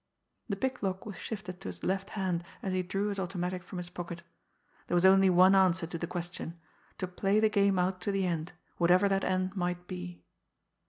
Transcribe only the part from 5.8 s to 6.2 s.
to the